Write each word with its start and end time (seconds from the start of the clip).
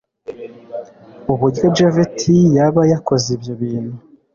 uburyo 1.33 1.65
japhet 1.77 2.19
yaba 2.55 2.81
yakoze 2.91 3.27
ibyo 3.35 3.53
bintu 3.61 3.95